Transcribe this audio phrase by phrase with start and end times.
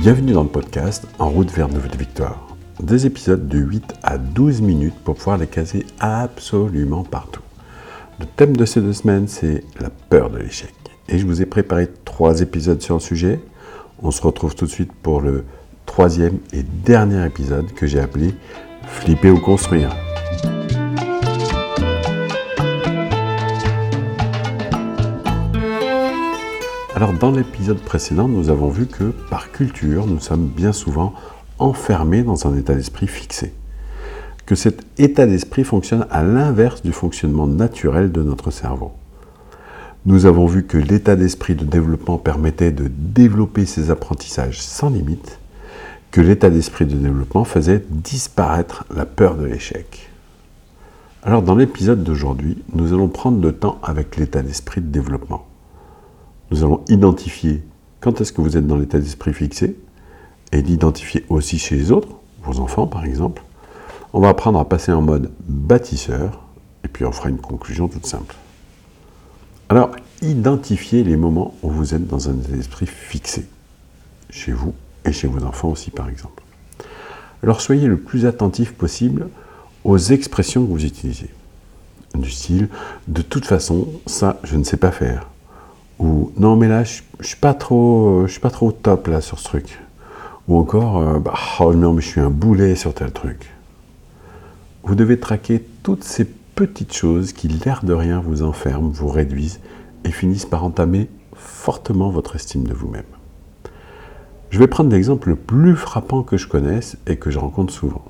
[0.00, 2.56] Bienvenue dans le podcast En route vers nouvelle victoire.
[2.82, 7.42] Des épisodes de 8 à 12 minutes pour pouvoir les caser absolument partout.
[8.18, 10.72] Le thème de ces deux semaines, c'est la peur de l'échec.
[11.10, 13.40] Et je vous ai préparé trois épisodes sur le sujet.
[14.02, 15.44] On se retrouve tout de suite pour le
[15.84, 18.34] troisième et dernier épisode que j'ai appelé
[18.86, 19.94] Flipper ou construire.
[27.00, 31.14] Alors dans l'épisode précédent, nous avons vu que par culture, nous sommes bien souvent
[31.58, 33.54] enfermés dans un état d'esprit fixé.
[34.44, 38.92] Que cet état d'esprit fonctionne à l'inverse du fonctionnement naturel de notre cerveau.
[40.04, 45.38] Nous avons vu que l'état d'esprit de développement permettait de développer ses apprentissages sans limite,
[46.10, 50.10] que l'état d'esprit de développement faisait disparaître la peur de l'échec.
[51.22, 55.49] Alors dans l'épisode d'aujourd'hui, nous allons prendre le temps avec l'état d'esprit de développement.
[56.50, 57.62] Nous allons identifier
[58.00, 59.76] quand est-ce que vous êtes dans l'état d'esprit fixé
[60.52, 62.08] et l'identifier aussi chez les autres,
[62.42, 63.42] vos enfants par exemple.
[64.12, 66.44] On va apprendre à passer en mode bâtisseur
[66.82, 68.34] et puis on fera une conclusion toute simple.
[69.68, 73.46] Alors, identifiez les moments où vous êtes dans un état d'esprit fixé,
[74.28, 76.42] chez vous et chez vos enfants aussi par exemple.
[77.44, 79.28] Alors soyez le plus attentif possible
[79.84, 81.30] aux expressions que vous utilisez.
[82.16, 82.68] Du style,
[83.06, 85.29] de toute façon, ça, je ne sais pas faire
[86.00, 89.38] ou non mais là je, suis pas trop je suis pas trop top là sur
[89.38, 89.78] ce truc.
[90.48, 93.50] Ou encore euh, bah, oh non mais je suis un boulet sur tel truc.
[94.82, 99.60] Vous devez traquer toutes ces petites choses qui l'air de rien vous enferment vous réduisent
[100.04, 103.04] et finissent par entamer fortement votre estime de vous-même.
[104.48, 108.04] Je vais prendre l'exemple le plus frappant que je connaisse et que je rencontre souvent.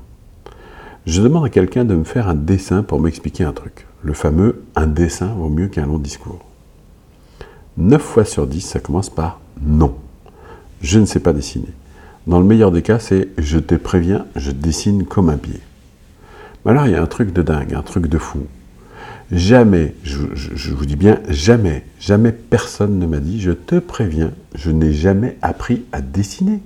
[1.06, 3.86] Je demande à quelqu'un de me faire un dessin pour m'expliquer un truc.
[4.02, 6.49] Le fameux un dessin vaut mieux qu'un long discours
[7.80, 9.96] 9 fois sur 10, ça commence par non.
[10.82, 11.72] Je ne sais pas dessiner.
[12.26, 15.60] Dans le meilleur des cas, c'est je te préviens, je dessine comme un pied.
[16.64, 18.46] Mais alors, il y a un truc de dingue, un truc de fou.
[19.32, 24.32] Jamais, je, je vous dis bien jamais, jamais personne ne m'a dit je te préviens,
[24.54, 26.60] je n'ai jamais appris à dessiner.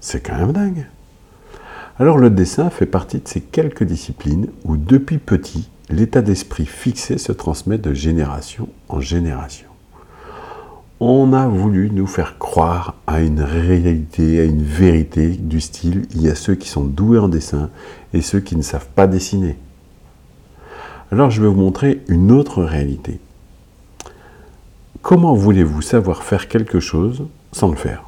[0.00, 0.86] C'est quand même dingue.
[1.98, 7.18] Alors le dessin fait partie de ces quelques disciplines où depuis petit, l'état d'esprit fixé
[7.18, 9.73] se transmet de génération en génération
[11.00, 16.22] on a voulu nous faire croire à une réalité, à une vérité du style, il
[16.22, 17.70] y a ceux qui sont doués en dessin
[18.12, 19.56] et ceux qui ne savent pas dessiner.
[21.10, 23.20] Alors je vais vous montrer une autre réalité.
[25.02, 28.04] Comment voulez-vous savoir faire quelque chose sans le faire?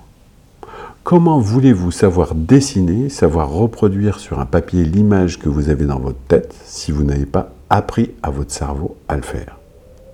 [1.04, 6.18] Comment voulez-vous savoir dessiner, savoir reproduire sur un papier l'image que vous avez dans votre
[6.26, 9.58] tête si vous n'avez pas appris à votre cerveau à le faire?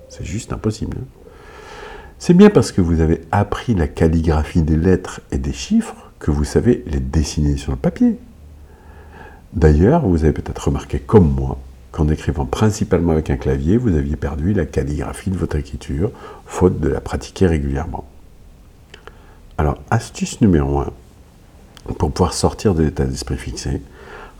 [0.09, 0.97] C'est juste impossible.
[0.99, 1.12] Hein?
[2.25, 6.31] C'est bien parce que vous avez appris la calligraphie des lettres et des chiffres que
[6.31, 8.17] vous savez les dessiner sur le papier.
[9.51, 11.57] D'ailleurs, vous avez peut-être remarqué comme moi
[11.91, 16.11] qu'en écrivant principalement avec un clavier, vous aviez perdu la calligraphie de votre écriture,
[16.45, 18.05] faute de la pratiquer régulièrement.
[19.57, 20.91] Alors, astuce numéro 1,
[21.99, 23.81] pour pouvoir sortir de l'état d'esprit fixé,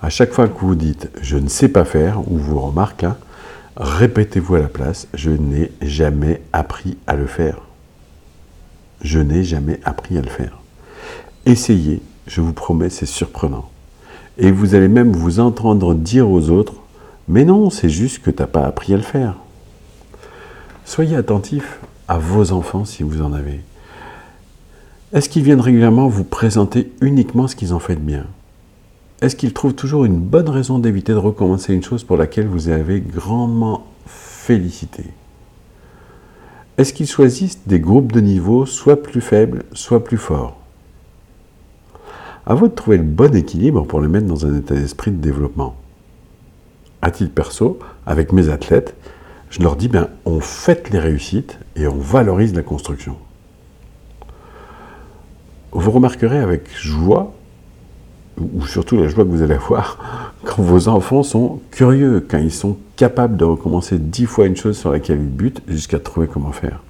[0.02, 3.12] à chaque fois que vous dites je ne sais pas faire, ou vous remarquez,
[3.76, 7.60] répétez-vous à la place je n'ai jamais appris à le faire.
[9.02, 10.60] Je n'ai jamais appris à le faire.
[11.46, 13.70] Essayez, je vous promets, c'est surprenant.
[14.38, 16.76] Et vous allez même vous entendre dire aux autres,
[17.28, 19.36] mais non, c'est juste que tu n'as pas appris à le faire.
[20.86, 23.62] Soyez attentifs à vos enfants si vous en avez.
[25.14, 28.26] Est-ce qu'ils viennent régulièrement vous présenter uniquement ce qu'ils ont fait de bien?
[29.22, 32.70] Est-ce qu'ils trouvent toujours une bonne raison d'éviter de recommencer une chose pour laquelle vous
[32.70, 35.04] avez grandement félicité?
[36.78, 40.58] Est-ce qu'ils choisissent des groupes de niveau soit plus faibles, soit plus forts?
[42.46, 45.18] À vous de trouver le bon équilibre pour les mettre dans un état d'esprit de
[45.22, 45.76] développement.
[47.02, 48.96] À titre perso, avec mes athlètes,
[49.50, 53.18] je leur dis bien, on fête les réussites et on valorise la construction.
[55.72, 57.34] Vous remarquerez avec joie
[58.40, 62.52] ou surtout la joie que vous allez avoir quand vos enfants sont curieux, quand ils
[62.52, 66.52] sont capables de recommencer dix fois une chose sur laquelle ils butent jusqu'à trouver comment
[66.52, 66.82] faire.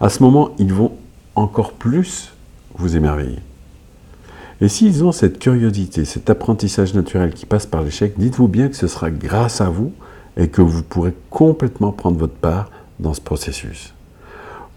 [0.00, 0.92] À ce moment, ils vont
[1.34, 2.32] encore plus
[2.76, 3.38] vous émerveiller.
[4.60, 8.76] Et s'ils ont cette curiosité, cet apprentissage naturel qui passe par l'échec, dites-vous bien que
[8.76, 9.92] ce sera grâce à vous
[10.36, 12.70] et que vous pourrez complètement prendre votre part
[13.00, 13.94] dans ce processus.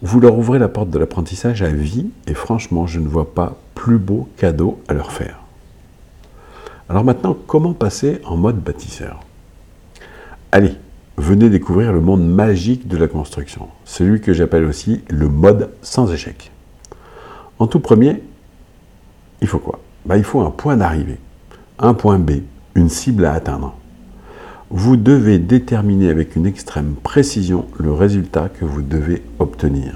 [0.01, 3.57] Vous leur ouvrez la porte de l'apprentissage à vie et franchement, je ne vois pas
[3.75, 5.46] plus beau cadeau à leur faire.
[6.89, 9.19] Alors maintenant, comment passer en mode bâtisseur?
[10.53, 10.73] Allez,
[11.17, 16.13] venez découvrir le monde magique de la construction, celui que j'appelle aussi le mode sans
[16.13, 16.51] échec.
[17.59, 18.23] En tout premier,
[19.41, 19.79] il faut quoi?
[20.05, 21.19] Bah, Il faut un point d'arrivée,
[21.77, 22.43] un point B,
[22.75, 23.75] une cible à atteindre.
[24.69, 29.93] Vous devez déterminer avec une extrême précision le résultat que vous devez obtenir.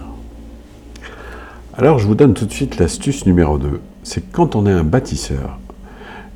[1.73, 4.83] Alors je vous donne tout de suite l'astuce numéro 2, c'est quand on est un
[4.83, 5.57] bâtisseur,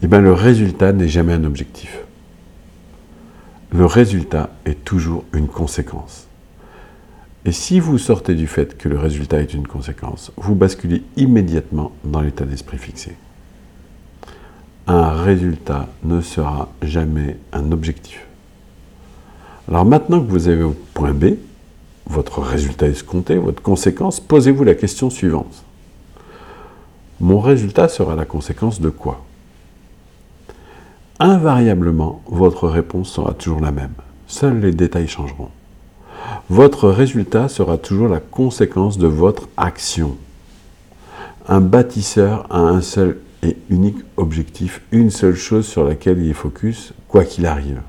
[0.01, 1.99] eh bien, le résultat n'est jamais un objectif.
[3.71, 6.27] Le résultat est toujours une conséquence.
[7.45, 11.91] Et si vous sortez du fait que le résultat est une conséquence, vous basculez immédiatement
[12.03, 13.15] dans l'état d'esprit fixé.
[14.87, 18.25] Un résultat ne sera jamais un objectif.
[19.67, 21.35] Alors maintenant que vous avez au point B,
[22.07, 25.63] votre résultat escompté, votre conséquence, posez-vous la question suivante.
[27.19, 29.23] Mon résultat sera la conséquence de quoi?
[31.19, 33.93] Invariablement, votre réponse sera toujours la même.
[34.27, 35.49] Seuls les détails changeront
[36.49, 40.15] votre résultat sera toujours la conséquence de votre action.
[41.47, 46.33] Un bâtisseur a un seul et unique objectif, une seule chose sur laquelle il est
[46.33, 47.81] focus, quoi qu'il arrive.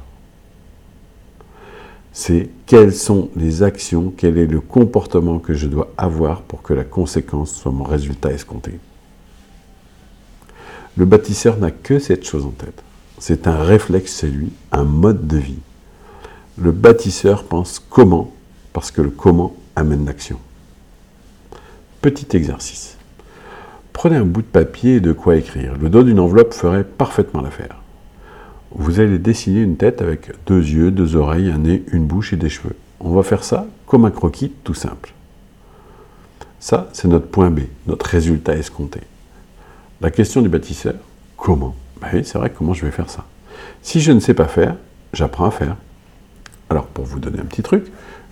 [2.12, 6.73] C'est quelles sont les actions, quel est le comportement que je dois avoir pour que
[6.73, 8.78] la conséquence soit mon résultat escompté.
[10.96, 12.82] Le bâtisseur n'a que cette chose en tête.
[13.18, 15.58] C'est un réflexe chez lui, un mode de vie.
[16.58, 18.32] Le bâtisseur pense comment
[18.72, 20.38] parce que le comment amène l'action.
[22.02, 22.98] Petit exercice.
[23.94, 25.74] Prenez un bout de papier et de quoi écrire.
[25.80, 27.80] Le dos d'une enveloppe ferait parfaitement l'affaire.
[28.72, 32.36] Vous allez dessiner une tête avec deux yeux, deux oreilles, un nez, une bouche et
[32.36, 32.76] des cheveux.
[33.00, 35.14] On va faire ça comme un croquis tout simple.
[36.60, 39.00] Ça, c'est notre point B, notre résultat escompté.
[40.02, 40.96] La question du bâtisseur,
[41.38, 41.74] comment?
[42.00, 43.25] Ben Oui, c'est vrai, comment je vais faire ça?
[43.82, 44.76] Si je ne sais pas faire,
[45.12, 45.76] j'apprends à faire.
[46.70, 47.84] Alors, pour vous donner un petit truc,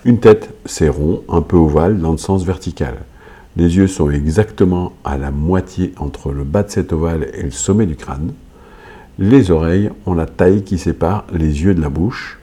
[0.04, 2.94] une tête, c'est rond, un peu ovale, dans le sens vertical.
[3.56, 7.52] Les yeux sont exactement à la moitié entre le bas de cet ovale et le
[7.52, 8.32] sommet du crâne.
[9.18, 12.40] Les oreilles ont la taille qui sépare les yeux de la bouche.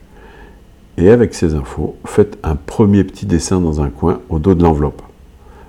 [0.97, 4.63] Et avec ces infos, faites un premier petit dessin dans un coin au dos de
[4.63, 5.01] l'enveloppe.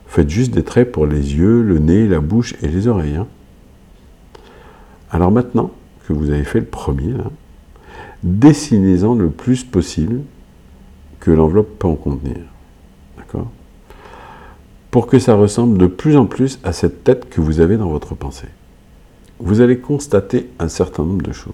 [0.06, 3.16] Faites juste des traits pour les yeux, le nez, la bouche et les oreilles.
[3.16, 3.26] Hein.
[5.12, 5.70] Alors maintenant
[6.08, 7.14] que vous avez fait le premier,
[8.22, 10.22] dessinez-en le plus possible
[11.20, 12.40] que l'enveloppe peut en contenir.
[13.18, 13.50] D'accord?
[14.90, 17.88] Pour que ça ressemble de plus en plus à cette tête que vous avez dans
[17.88, 18.48] votre pensée.
[19.38, 21.52] Vous allez constater un certain nombre de choses.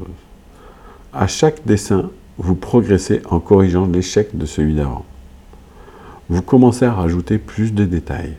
[1.12, 5.04] À chaque dessin, vous progressez en corrigeant l'échec de celui d'avant.
[6.28, 8.36] Vous commencez à rajouter plus de détails.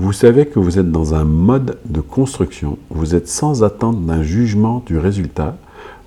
[0.00, 4.22] Vous savez que vous êtes dans un mode de construction, vous êtes sans attente d'un
[4.22, 5.58] jugement du résultat,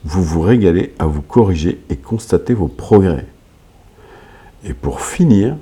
[0.04, 3.28] vous vous régalez à vous corriger et constater vos progrès.
[4.66, 5.58] Et pour finir,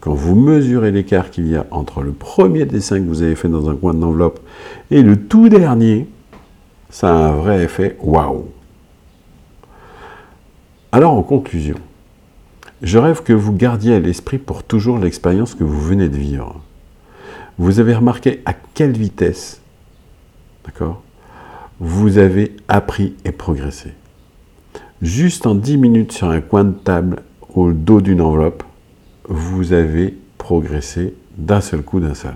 [0.00, 3.50] quand vous mesurez l'écart qu'il y a entre le premier dessin que vous avez fait
[3.50, 4.40] dans un coin de l'enveloppe
[4.90, 6.08] et le tout dernier,
[6.88, 8.46] ça a un vrai effet waouh.
[10.92, 11.76] Alors en conclusion,
[12.80, 16.58] je rêve que vous gardiez à l'esprit pour toujours l'expérience que vous venez de vivre.
[17.60, 19.60] Vous avez remarqué à quelle vitesse,
[20.64, 21.02] d'accord,
[21.78, 23.92] vous avez appris et progressé.
[25.02, 27.18] Juste en 10 minutes sur un coin de table
[27.54, 28.62] au dos d'une enveloppe,
[29.28, 32.32] vous avez progressé d'un seul coup, d'un seul.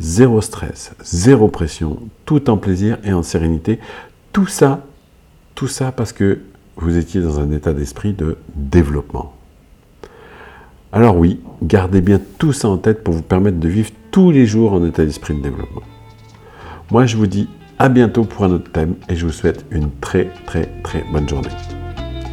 [0.00, 3.80] Zéro stress, zéro pression, tout en plaisir et en sérénité.
[4.32, 4.82] Tout ça,
[5.54, 6.40] tout ça parce que
[6.76, 9.34] vous étiez dans un état d'esprit de développement.
[10.90, 14.46] Alors oui, gardez bien tout ça en tête pour vous permettre de vivre tous les
[14.46, 15.82] jours en état d'esprit de développement.
[16.90, 19.90] Moi, je vous dis à bientôt pour un autre thème et je vous souhaite une
[20.00, 21.50] très très très bonne journée.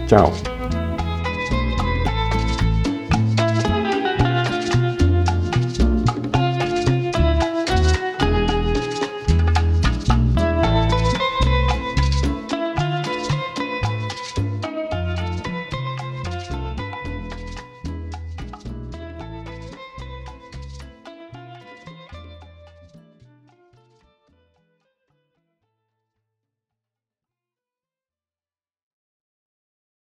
[0.07, 0.29] Ciao